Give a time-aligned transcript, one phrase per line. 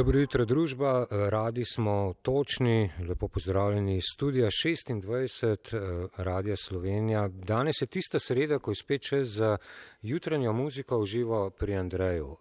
[0.00, 1.06] Dobro jutro, družba.
[1.10, 7.28] Radi smo točni, lepo pozdravljeni iz studija 26 Radia Slovenija.
[7.28, 9.56] Danes je tista sreda, ko je spet čas za
[10.02, 12.36] jutranjo muziko v živo pri Andreju.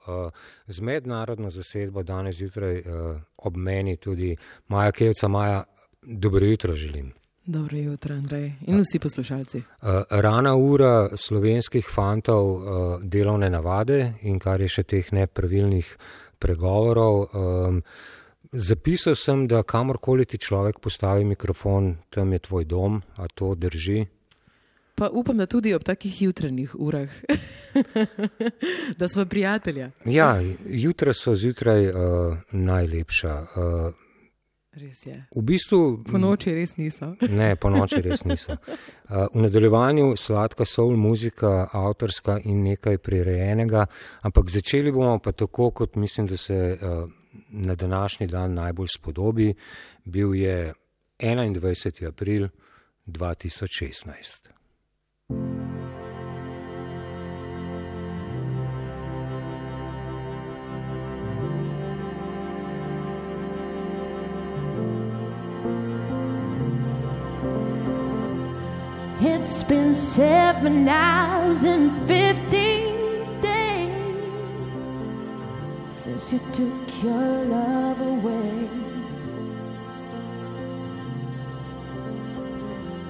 [0.67, 2.83] Z mednarodno zasedbo danes zjutraj
[3.37, 5.27] ob meni tudi Maja Kevca.
[5.27, 5.63] Maja,
[6.01, 7.11] dobro jutro želim.
[7.45, 9.61] Dobro jutro, Andrej in vsi poslušalci.
[10.09, 12.59] Rana ura slovenskih fantov
[13.03, 15.97] delovne navade in kar je še teh nepravilnih
[16.39, 17.27] pregovorov.
[17.33, 17.81] Um,
[18.51, 24.05] zapisal sem, da kamorkoli ti človek postavi mikrofon, tam je tvoj dom, a to drži.
[24.95, 27.09] Pa upam, da tudi ob takih jutranjih urah,
[28.99, 29.91] da smo prijatelja.
[30.05, 33.33] Ja, jutra so zjutraj uh, najlepša.
[33.55, 33.93] Uh,
[34.79, 35.15] Res je.
[35.35, 37.15] v bistvu, Po noči res niso.
[37.39, 38.57] ne, po noči res niso.
[39.09, 43.87] Uh, v nadaljevanju sladka soul muzika, avtorska in nekaj prirejenega,
[44.21, 47.09] ampak začeli bomo pa tako, kot mislim, da se uh,
[47.49, 49.53] na današnji dan najbolj spodobi.
[50.05, 50.73] Bil je
[51.19, 52.07] 21.
[52.07, 52.47] april
[53.07, 54.58] 2016.
[69.41, 73.95] It's been seven hours and fifteen days
[75.89, 78.69] since you took your love away.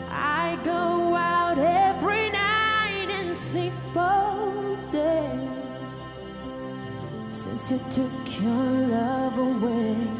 [0.10, 5.50] I go out every night and sleep all day
[7.30, 10.19] since you took your love away.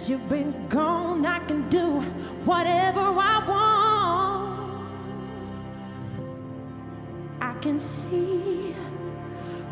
[0.00, 2.00] Since you've been gone, I can do
[2.46, 4.86] whatever I want.
[7.42, 8.74] I can see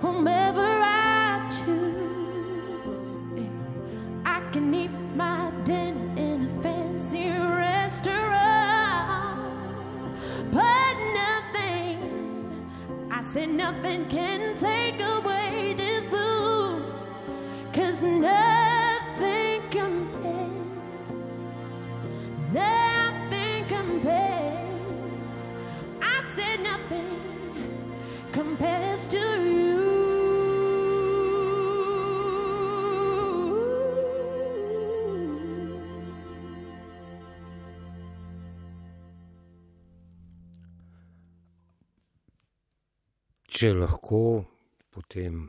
[0.02, 3.08] whomever I choose.
[4.26, 8.20] I can eat my dinner in a fancy restaurant.
[10.52, 12.68] But nothing,
[13.10, 15.00] I said nothing can take
[43.58, 44.44] Če lahko,
[44.94, 45.40] potem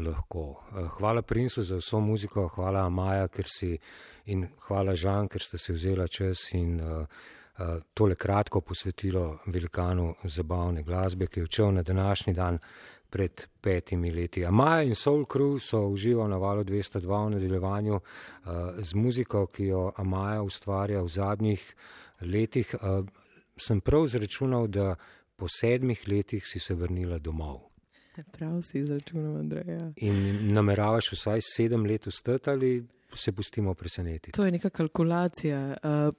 [0.00, 0.42] lahko.
[0.72, 3.74] Eh, Hvala Princu za vso muziko, hvala Maja, ker si
[4.32, 10.14] in hvala Žan, ker ste si vzela čas in uh, uh, tole kratko posvetilo velikanu
[10.24, 12.56] zabavne glasbe, ki je odšel na današnji dan
[13.10, 14.46] pred petimi leti.
[14.46, 18.02] A Maja in Soul Crew so uživali na valu 202 v nadaljevanju uh,
[18.78, 21.74] z muziko, ki jo Amaja ustvarja v zadnjih
[22.22, 22.72] letih.
[22.80, 23.04] Uh,
[23.60, 24.94] sem prav zračunal, da
[25.42, 27.56] po sedmih letih si se vrnila domov.
[28.30, 29.88] Prav si izračunal, Andreja.
[29.96, 34.32] In nameravaš vsaj sedem let ostati ali se pustimo presenetiti?
[34.32, 35.74] To je neka kalkulacija.
[35.82, 36.14] Uh,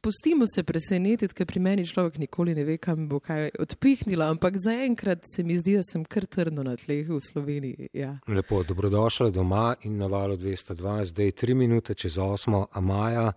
[0.00, 4.58] pustimo se presenetiti, ker pri meni človek nikoli ne ve, kam bo kaj odpihnila, ampak
[4.58, 7.92] zaenkrat se mi zdi, da sem kar trdno na tleh v Sloveniji.
[7.94, 8.16] Ja.
[8.26, 13.30] Lepo, dobrodošla doma in na valu 202, zdaj tri minute čez osmo, a maja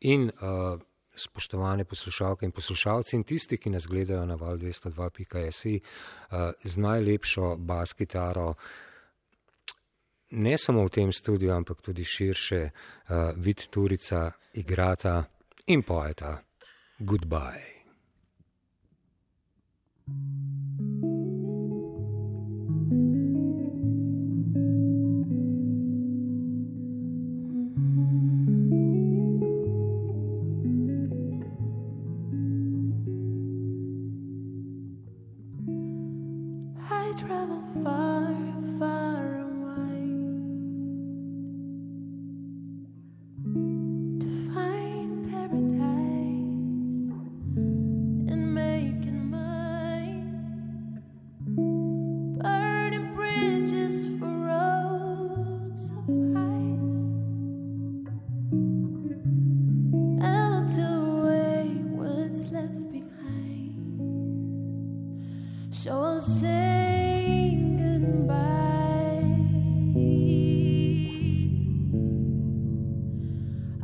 [0.00, 0.78] in uh,
[1.16, 7.56] spoštovane poslušalke in poslušalci in tisti, ki nas gledajo na val 202.si uh, z najlepšo
[7.56, 8.54] bas kitaro.
[10.30, 15.24] Ne samo v tem studiu, ampak tudi širše, uh, vid Turica, igrata
[15.66, 16.42] in poeta.
[16.98, 17.74] Goodbye.
[20.06, 21.13] I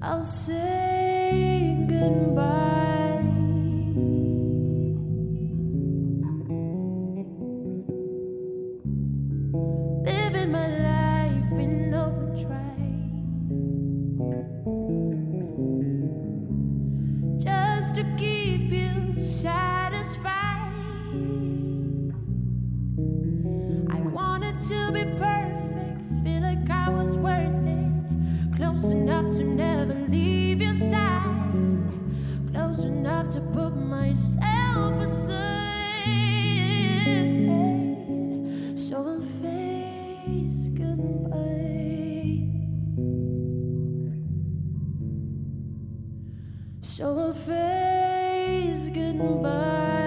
[0.02, 2.69] I'll say goodbye.
[47.60, 49.99] So I'll face goodbye.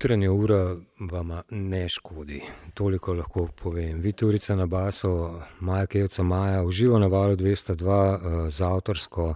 [0.00, 2.42] Jutranja ura vama ne škodi,
[2.74, 4.00] toliko lahko povem.
[4.00, 9.34] Viturica na baso, Maja Kevca Maja, uživo na valu 202 uh, z avtorsko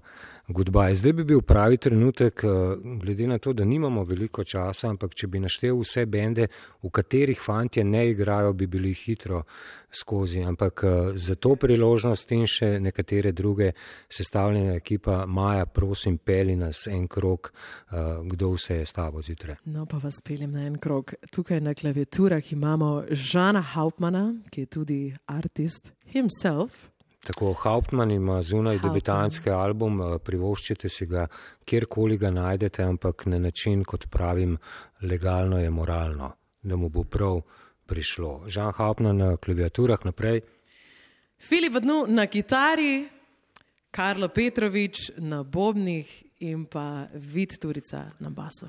[0.49, 0.94] Goodbye.
[0.94, 2.50] Zdaj bi bil pravi trenutek, uh,
[3.00, 6.50] glede na to, da nimamo veliko časa, ampak če bi naštel vse bende,
[6.82, 9.40] v katerih fantje ne igrajo, bi bili hitro
[9.88, 10.43] skozi.
[10.44, 13.70] Ampak uh, za to priložnost in še nekatere druge
[14.12, 19.56] sestavljene ekipa, Maja, prosim, peli nas en krok, uh, kdo vse je s tabo zjutraj.
[19.64, 21.14] No, pa vas peljem na en krok.
[21.32, 26.89] Tukaj na klaviaturah imamo Žana Hauptmana, ki je tudi artist himself.
[27.25, 28.93] Tako Hauptmann ima zunaj Hauptmann.
[28.93, 31.27] debitanski album, eh, privoščite si ga,
[31.65, 34.59] kjerkoli ga najdete, ampak na način, kot pravim,
[35.02, 37.40] legalno je moralno, da mu bo prav
[37.87, 38.45] prišlo.
[38.49, 40.40] Žan Hauptmann na klaviaturah naprej.
[41.38, 43.09] Filip Dnu na kitari,
[43.90, 48.69] Karlo Petrovič na bobnih in pa Vid Turica na basu.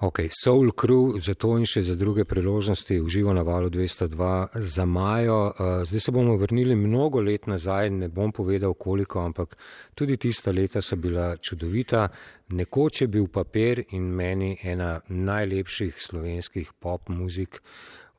[0.00, 4.84] Ok, Soul Crew, za to in še za druge priložnosti, uživo na valu 202 za
[4.86, 5.50] Majo.
[5.50, 9.56] Eh, Zdaj se bomo vrnili mnogo let nazaj, ne bom povedal koliko, ampak
[9.94, 12.08] tudi tista leta so bila čudovita.
[12.54, 17.58] Nekoč je bil papir in meni ena najlepših slovenskih pop muzik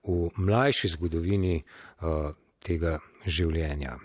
[0.04, 3.96] v mlajši zgodovini uh, tega življenja.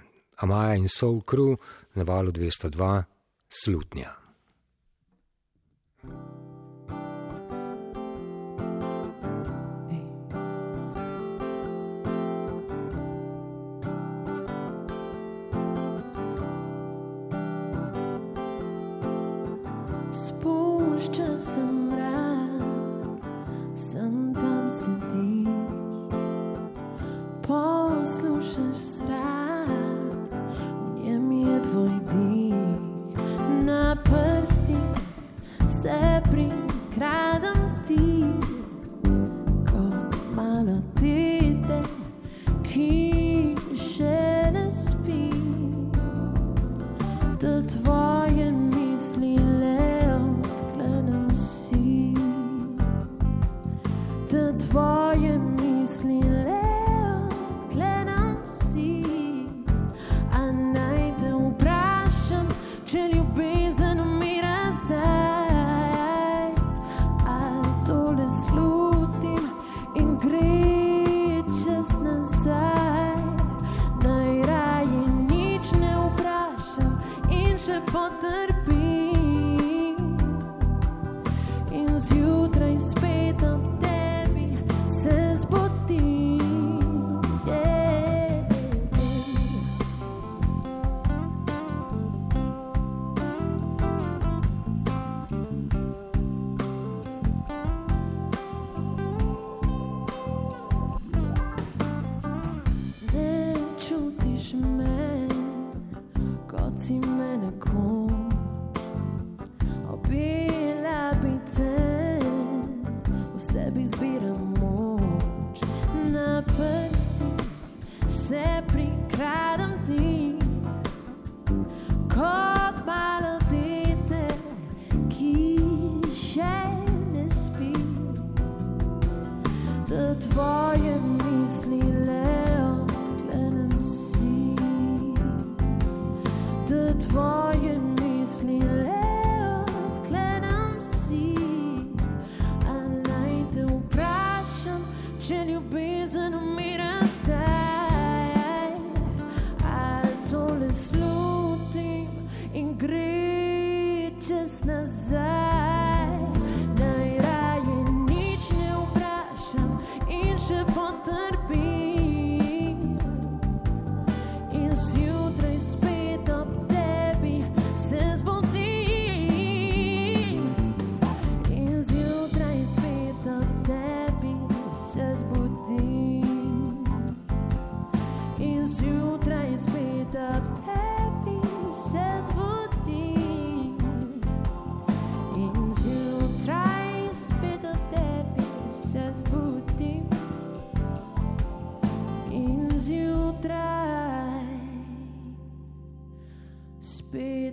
[0.46, 1.56] Amaja in Soul Crew
[1.94, 3.02] na valu 202
[3.48, 4.23] slutnja.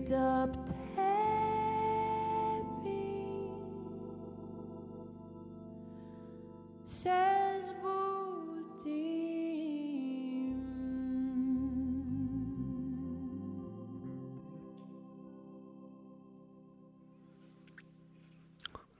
[0.01, 0.53] Spet ob
[0.96, 2.62] tebi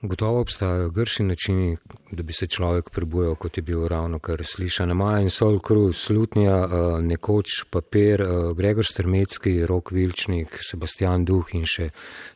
[0.02, 1.78] Gotovo obstajajo grši načini,
[2.12, 4.96] da bi se človek prebujal, kot je bil ravno kar slišan.
[4.98, 11.54] Maja in Sol Cruz, Slutnja, eh, nekoč papir, eh, Gregor Strmecki, Rok Vilčnik, Sebastian Duh
[11.54, 11.90] in še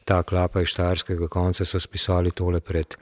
[0.04, 2.98] ta klapa iz Štajerskega konca so spisali tole pred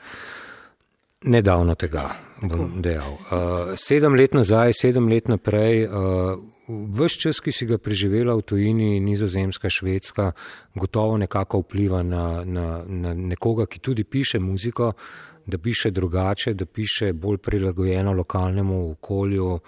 [1.23, 2.09] nedavno tega,
[2.41, 3.13] bom dejal.
[3.13, 8.45] Uh, sedem let nazaj, sedem let naprej, uh, vse čas, ki si ga preživela v
[8.47, 10.31] tujini, nizozemska, švedska,
[10.75, 14.93] gotovo nekako vpliva na, na, na nekoga, ki tudi piše muziko,
[15.45, 19.59] da piše drugače, da piše bolj prilagojeno lokalnemu okolju.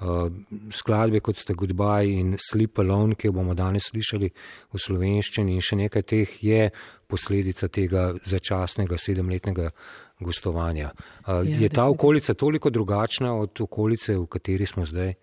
[0.00, 0.32] Uh,
[0.70, 4.30] skladbe kot sta Goodbye in Sleep Alone, ki jo bomo danes slišali
[4.72, 6.70] v slovenščini in še nekaj teh je
[7.06, 9.70] posledica tega začasnega sedemletnega
[10.20, 10.90] gostovanja.
[11.26, 15.14] Uh, Ja, je ta okolica toliko drugačna od okolice, v kateri smo zdaj?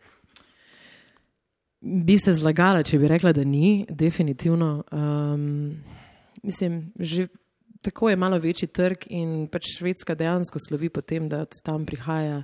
[1.82, 4.84] Bi se zlagala, če bi rekla, da ni, definitivno.
[4.92, 5.84] Um,
[6.44, 7.28] mislim, že
[7.82, 12.44] tako je malo večji trg in pač Švedska dejansko slovi po tem, da tam prihaja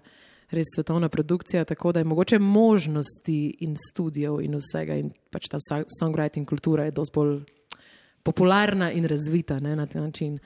[0.52, 5.60] res svetovna produkcija, tako da je mogoče možnosti in studijev in vsega in pač ta
[6.00, 7.42] songwriting kultura je dosti bolj
[8.24, 10.40] popularna in razvita ne, na ta način.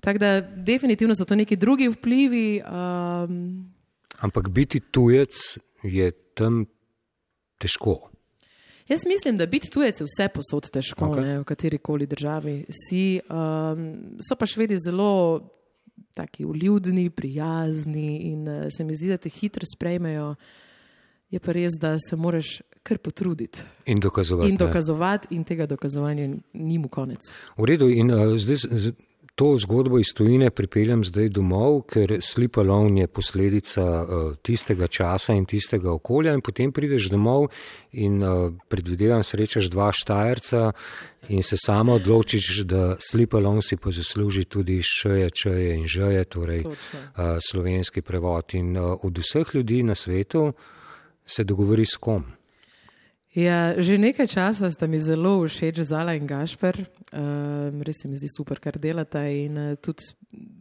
[0.00, 2.60] Tako da definitivno so to neki drugi vplivi.
[2.62, 3.72] Um,
[4.20, 6.64] Ampak biti tujec je tam
[7.58, 8.13] težko.
[8.88, 11.40] Jaz mislim, da biti tujec je vse posod težko, okay.
[11.40, 13.20] v kateri koli državi si.
[13.30, 15.40] Um, so pa švedi zelo
[16.14, 20.34] taki vljudni, prijazni in uh, se mi zdi, da te hitro sprejmejo.
[21.30, 24.48] Je pa res, da se moraš kar potruditi In dokazovati.
[24.48, 24.66] in ne.
[24.66, 27.20] dokazovati, in tega dokazovanja ni mu konec.
[27.56, 28.92] V redu, in uh, zdaj z- z-
[29.34, 35.34] to zgodbo iz tujine pripeljem zdaj domov, ker Sleep Alone je posledica uh, tistega časa
[35.34, 37.48] in tistega okolja, in potem prideš domov
[37.92, 40.72] in uh, predvidevam, srečaš dva štajerca
[41.28, 46.24] in se sama odločiš, da Sleep Alone si pa zasluži tudi šeje, čeje in žeje,
[46.24, 46.74] torej uh,
[47.50, 48.54] slovenski prevod.
[48.54, 50.52] In uh, od vseh ljudi na svetu
[51.26, 52.24] se dogovori s kom.
[53.34, 56.78] Ja, že nekaj časa sta mi zelo všeč Zala in Gašper.
[57.10, 60.06] Um, res se mi zdi super, kar delata in uh, tudi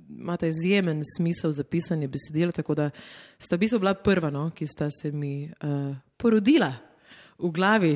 [0.09, 2.89] imata izjemen smisel za pisanje besedil, tako da
[3.37, 6.71] sta v bistvu bila prva, no, ki sta se mi uh, porodila
[7.37, 7.95] v glavi.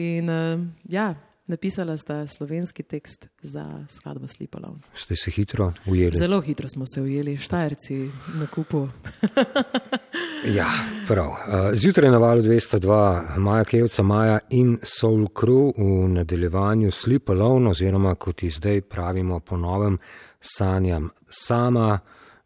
[0.00, 0.56] In uh,
[0.88, 1.12] ja,
[1.46, 4.76] napisala sta slovenski tekst za skladbo Slipalov.
[4.94, 6.18] Ste se hitro ujeli?
[6.18, 8.88] Zelo hitro smo se ujeli, štajerci na kupu.
[10.46, 10.66] Ja,
[11.08, 11.26] prav.
[11.26, 11.36] Uh,
[11.74, 18.14] Zjutraj na valu 202, Maja Kevca, Maja in Soul Crew v nadaljevanju Sleep Alone, oziroma
[18.14, 19.98] kot ji zdaj pravimo po novem,
[20.40, 21.98] sanjam sama,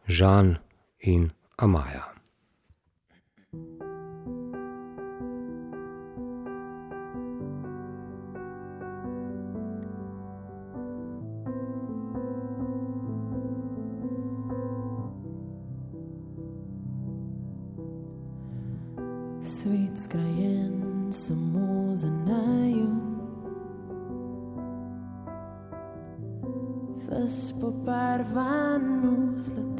[0.07, 0.57] Žan
[1.01, 2.18] in Amaja.
[19.99, 22.89] Skrajen samo za naju.
[27.09, 28.85] Ves pobarvan
[29.37, 29.78] v zlato.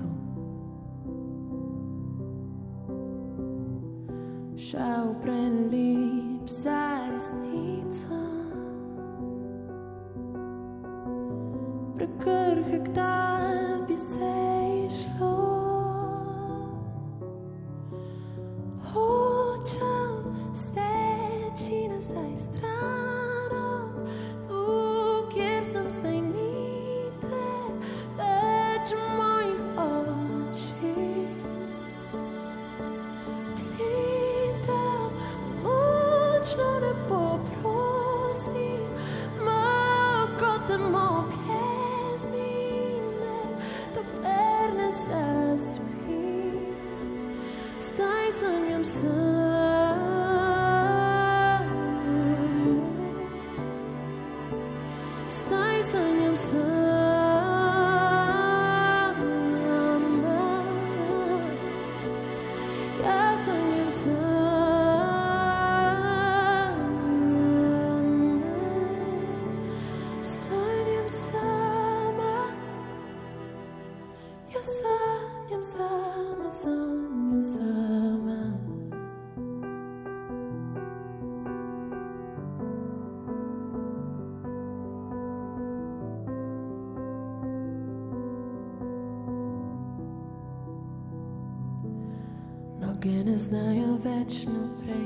[93.39, 95.05] Ne znajo več naprej,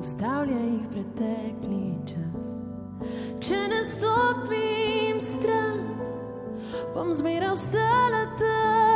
[0.00, 2.46] ustavlja jih pretekli čas.
[3.44, 5.82] Če ne stopim stran,
[6.94, 8.89] bom zmeraj ostala tam.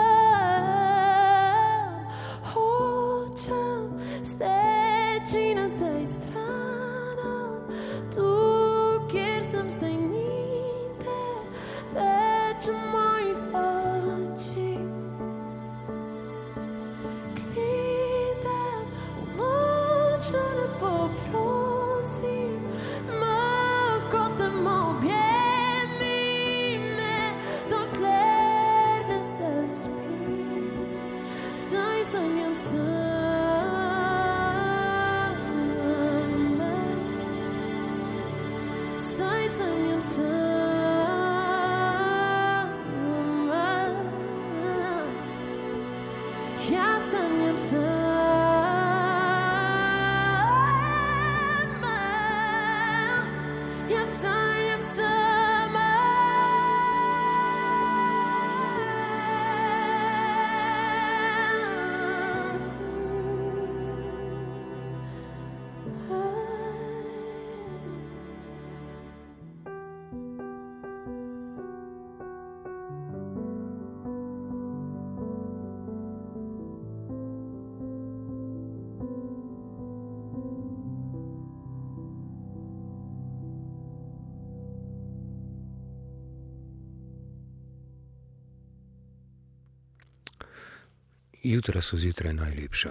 [91.44, 92.90] Jutra so zjutraj najlepša.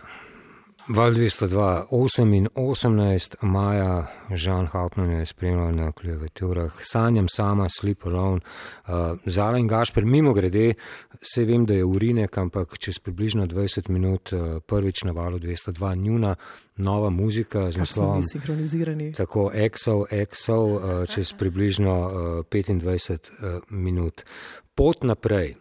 [0.87, 8.05] Val 202, 8 in 18 maja, Žan Hauptmann je spremljal na klaviaturah, sanjam sama, sleep
[8.05, 8.41] alone,
[8.87, 10.73] uh, Zala in Gašper, mimo grede,
[11.21, 15.95] se vem, da je urinek, ampak čez približno 20 minut uh, prvič na valu 202
[15.95, 16.35] njuna
[16.77, 18.21] nova muzika z naslovom.
[19.17, 20.81] Tako, EXO, EXO, uh,
[21.15, 21.99] čez približno
[22.39, 24.25] uh, 25 uh, minut.
[24.75, 25.55] Pot naprej.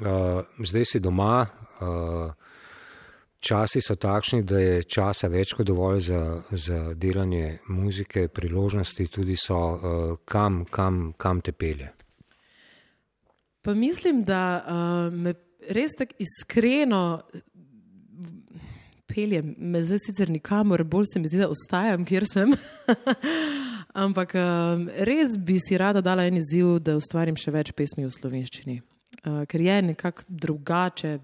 [0.00, 1.46] Uh, zdaj si doma,
[3.40, 9.36] časi so takšni, da je časa več kot dovolj za, za delanje muzike, priložnosti tudi
[9.38, 11.92] so, uh, kam, kam, kam te pelje.
[13.62, 15.34] Pa mislim, da uh, me
[15.68, 17.22] res tako iskreno
[19.08, 22.52] pelje, me zdaj sicer nikamor, bolj se mi zdi, da ostajam, kjer sem.
[24.04, 28.12] Ampak um, res bi si rada dala en izziv, da ustvarim še več pesmi v
[28.14, 28.78] slovenščini.
[29.24, 31.18] Uh, ker je nekako drugače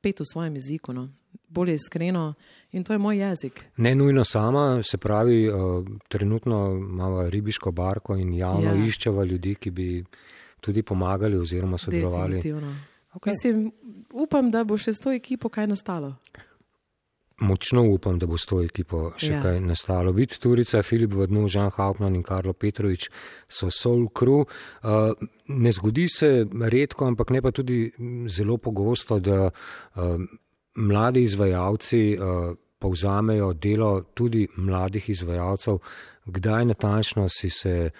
[0.00, 1.08] pet v svojem jeziku, no.
[1.48, 2.34] bolj iskreno
[2.72, 3.64] in to je moj jezik.
[3.76, 8.74] Ne nujno sama, se pravi, uh, trenutno imamo ribiško barko in javno Ja.
[8.74, 8.84] ja.
[8.86, 10.04] iščeva ljudi, ki bi
[10.60, 12.36] tudi pomagali oziroma sodelovali.
[12.36, 12.76] Definitivno.
[13.12, 13.26] Okay.
[13.26, 13.72] Mislim,
[14.12, 16.14] upam, da bo še s to ekipo kaj nastalo.
[17.40, 19.42] Močno upam, da bo s to ekipo še Ja.
[19.42, 20.12] kaj nastalo.
[20.12, 23.08] Vid Turica, Filip Vodnov, Žan Hauptmann in Karlo Petrovič
[23.48, 24.44] so Soul Crew.
[24.82, 25.12] Uh,
[25.48, 30.20] ne zgodi se redko, ampak ne pa tudi mm, zelo pogosto, da uh,
[30.76, 35.78] mladi izvajalci uh, povzamejo delo tudi mladih izvajalcev.
[36.26, 37.90] Kdaj natančno si se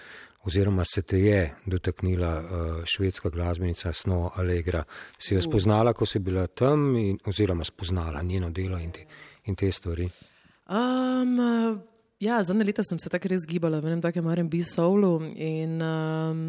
[0.43, 2.47] oziroma se te je dotaknila uh,
[2.85, 4.83] švedska glasbenica Snow Allegra?
[5.17, 9.05] Si jo spoznala, ko si bila tam, in, oziroma spoznala njeno delo in te,
[9.45, 10.09] in te stvari?
[10.71, 11.39] Um,
[12.21, 16.43] ja, zadnje leta sem se tako res gibala v enem takem RB soulu in um,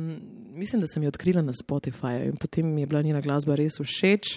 [0.59, 3.81] mislim, da sem jo odkrila na Spotifyju in potem mi je bila njena glasba res
[3.81, 4.37] všeč.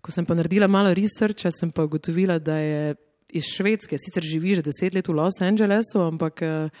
[0.00, 2.96] Ko sem pa naredila malo researcha, sem pa ugotovila, da je
[3.36, 6.72] iz Švedske, sicer živi že deset let v Los Angelesu, ampak uh,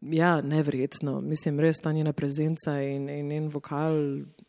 [0.00, 1.18] ja, neverjetno.
[1.20, 3.98] Mislim, res ta njena prezenca in, in njen vokal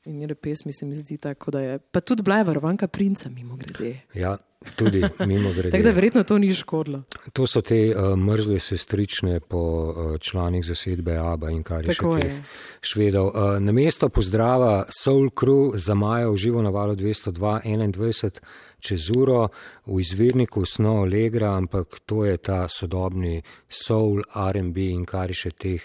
[0.05, 1.79] in njene pesmi se mi zdi tako, da je.
[1.79, 3.97] Pa tudi bila je varovanka princa, mimo grede.
[4.13, 4.37] Ja,
[4.75, 5.91] tudi mimo Tako da grede.
[5.91, 7.03] verjetno to ni škodilo.
[7.33, 12.17] To so te uh, mrzle sestrične po uh, članih zasedbe ABA in kar je Tako
[12.17, 12.33] še teh
[12.81, 13.27] švedov.
[13.27, 18.39] Uh, na mesto pozdrava Soul Crew za Majo v živo na valu 202.21
[18.79, 19.47] čez uro
[19.85, 25.51] v izvirniku Snow Allegra, ampak to je ta sodobni soul, R&B in kar je še
[25.51, 25.81] teh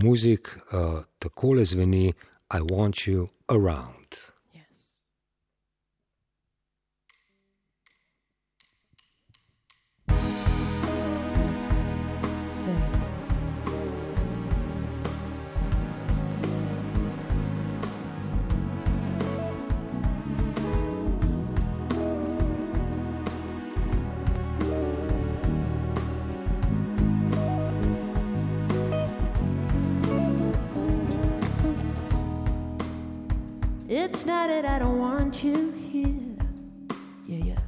[0.00, 0.56] muzik.
[0.72, 2.12] Uh, takole zveni
[2.50, 3.99] I want you around.
[34.12, 36.36] It's not that I don't want you here.
[37.26, 37.58] Yeah, yeah.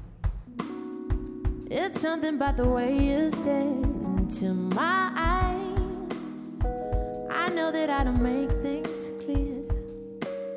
[1.71, 5.79] It's something about the way you stare into my eyes.
[7.31, 9.63] I know that I don't make things clear.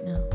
[0.04, 0.28] No.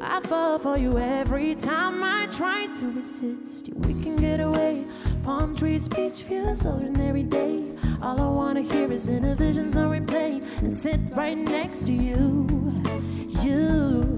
[0.00, 3.74] I fall for you every time I try to resist you.
[3.76, 4.86] We can get away.
[5.22, 7.66] Palm trees, beach views, ordinary day.
[8.00, 12.67] All I wanna hear is inner visions on replay and sit right next to you.
[13.48, 14.14] You.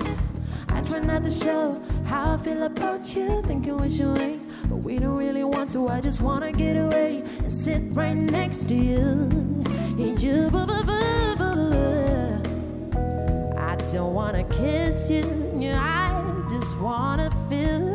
[0.71, 4.43] I try not to show how I feel about you, thinking what you ain't.
[4.69, 8.67] But we don't really want to, I just wanna get away and sit right next
[8.71, 9.03] to you.
[10.03, 11.71] And you, boo, boo, boo, boo.
[13.57, 15.23] I don't wanna kiss you,
[15.57, 17.90] yeah, I just wanna feel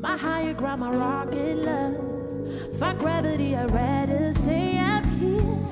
[0.00, 1.94] My higher ground, my rocket love.
[2.78, 5.68] Fuck gravity, I'd rather stay up here.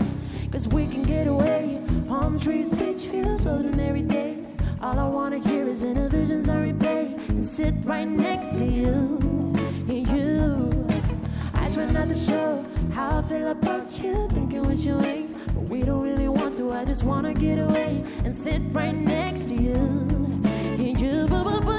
[0.53, 1.83] Cause we can get away.
[2.07, 4.45] Palm trees, beach views, ordinary day.
[4.83, 7.17] All I wanna hear is inner visions on replay.
[7.31, 9.19] And sit right next to you.
[9.89, 10.87] And you.
[11.55, 12.63] I try not to show
[12.93, 15.55] how I feel about you, thinking what you ain't.
[15.55, 19.49] But we don't really want to, I just wanna get away and sit right next
[19.49, 19.73] to you.
[19.75, 21.78] And you, boo, boo, boo,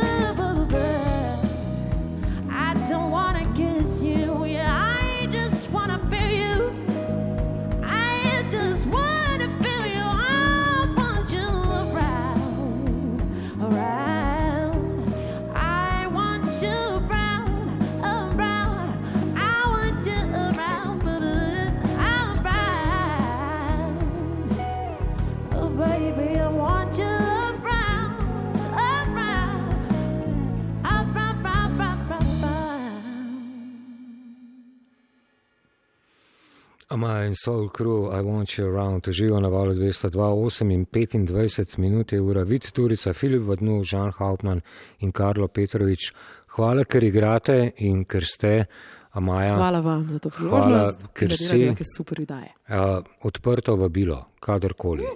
[36.99, 40.71] Ama in Soul Crew, I want you around, živo na valu 202, 8
[41.13, 44.62] in 25 minut je ura, vid Turica, Filip Vadnu, Žan Hauptmann
[44.99, 46.12] in Karlo Petrovič.
[46.47, 48.65] Hvala, ker igrate in ker ste,
[49.12, 52.51] Amaja, Hvala vam za to Hvala, priložnost, ker da si- super ideje.
[52.67, 55.07] uh, odprto vabilo, kadarkoli.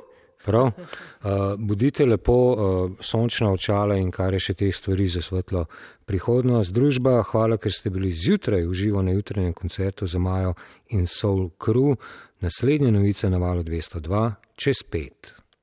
[0.44, 5.66] Prav, uh, budite lepo, uh, sončna očala in kar je še teh stvari za svetlo
[6.06, 6.74] prihodnost.
[6.76, 10.56] Družba, hvala, ker ste bili zjutraj v živo na jutranjem koncertu za Majo
[10.92, 11.96] in Soul Crew.
[12.44, 14.28] Naslednja novica na valu 202,
[14.60, 15.43] čez pet.